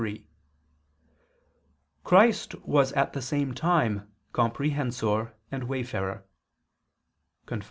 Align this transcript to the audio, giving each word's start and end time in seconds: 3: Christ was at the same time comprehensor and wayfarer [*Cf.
3: 0.01 0.25
Christ 2.03 2.55
was 2.65 2.91
at 2.93 3.13
the 3.13 3.21
same 3.21 3.53
time 3.53 4.07
comprehensor 4.33 5.35
and 5.51 5.65
wayfarer 5.65 6.25
[*Cf. 7.45 7.59